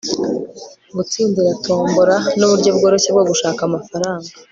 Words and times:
gutsindira 0.95 1.51
tombola 1.65 2.15
nuburyo 2.37 2.69
bworoshye 2.77 3.09
bwo 3.11 3.23
gushaka 3.29 3.59
amafaranga 3.63 4.29